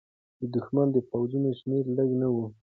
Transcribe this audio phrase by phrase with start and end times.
[0.39, 2.37] د دښمن د پوځونو شمېر لږ نه و.